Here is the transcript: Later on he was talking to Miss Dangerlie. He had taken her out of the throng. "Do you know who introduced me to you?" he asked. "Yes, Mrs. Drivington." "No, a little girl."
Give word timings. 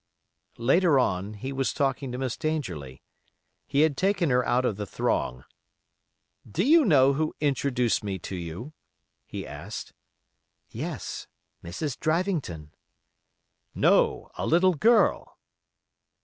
Later 0.57 0.97
on 0.97 1.35
he 1.35 1.53
was 1.53 1.73
talking 1.73 2.11
to 2.11 2.17
Miss 2.17 2.35
Dangerlie. 2.35 3.03
He 3.67 3.81
had 3.81 3.95
taken 3.95 4.31
her 4.31 4.43
out 4.43 4.65
of 4.65 4.75
the 4.75 4.87
throng. 4.87 5.43
"Do 6.49 6.65
you 6.65 6.83
know 6.85 7.13
who 7.13 7.35
introduced 7.39 8.03
me 8.03 8.17
to 8.17 8.35
you?" 8.35 8.73
he 9.27 9.45
asked. 9.45 9.93
"Yes, 10.69 11.27
Mrs. 11.63 11.99
Drivington." 11.99 12.71
"No, 13.75 14.31
a 14.39 14.47
little 14.47 14.73
girl." 14.73 15.37